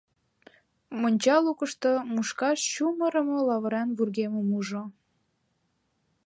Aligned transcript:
Монча 0.99 1.35
лукышто 1.45 1.91
мушкаш 2.13 2.59
чумырымо 2.73 3.37
лавыран 3.47 3.89
вургемым 3.97 4.47
ужо. 4.59 4.83